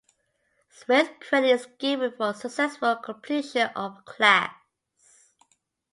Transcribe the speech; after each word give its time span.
Smith 0.71 1.11
credit 1.19 1.51
is 1.51 1.67
given 1.77 2.11
for 2.17 2.31
a 2.31 2.33
successful 2.33 2.95
completion 2.95 3.69
of 3.75 3.97
a 3.99 4.01
class. 4.01 4.51